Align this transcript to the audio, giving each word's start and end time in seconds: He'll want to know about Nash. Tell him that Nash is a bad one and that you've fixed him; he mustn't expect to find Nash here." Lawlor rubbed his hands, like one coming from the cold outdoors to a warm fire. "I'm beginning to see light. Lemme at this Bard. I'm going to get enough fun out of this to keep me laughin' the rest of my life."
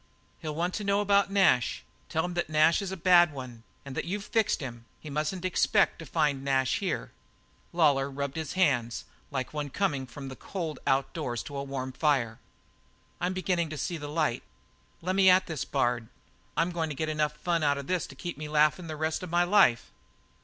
He'll 0.39 0.55
want 0.55 0.73
to 0.73 0.83
know 0.83 0.99
about 0.99 1.29
Nash. 1.29 1.83
Tell 2.09 2.25
him 2.25 2.33
that 2.33 2.49
Nash 2.49 2.81
is 2.81 2.91
a 2.91 2.97
bad 2.97 3.31
one 3.31 3.61
and 3.85 3.93
that 3.95 4.05
you've 4.05 4.25
fixed 4.25 4.59
him; 4.59 4.85
he 4.99 5.11
mustn't 5.11 5.45
expect 5.45 5.99
to 5.99 6.07
find 6.07 6.43
Nash 6.43 6.79
here." 6.79 7.11
Lawlor 7.71 8.09
rubbed 8.09 8.35
his 8.35 8.53
hands, 8.53 9.05
like 9.29 9.53
one 9.53 9.69
coming 9.69 10.07
from 10.07 10.27
the 10.29 10.35
cold 10.35 10.79
outdoors 10.87 11.43
to 11.43 11.55
a 11.55 11.61
warm 11.61 11.91
fire. 11.91 12.39
"I'm 13.19 13.33
beginning 13.33 13.69
to 13.69 13.77
see 13.77 13.99
light. 13.99 14.41
Lemme 15.03 15.29
at 15.29 15.45
this 15.45 15.65
Bard. 15.65 16.07
I'm 16.57 16.71
going 16.71 16.89
to 16.89 16.95
get 16.95 17.07
enough 17.07 17.33
fun 17.37 17.61
out 17.61 17.77
of 17.77 17.85
this 17.85 18.07
to 18.07 18.15
keep 18.15 18.39
me 18.39 18.49
laughin' 18.49 18.87
the 18.87 18.95
rest 18.95 19.21
of 19.21 19.29
my 19.29 19.43
life." 19.43 19.91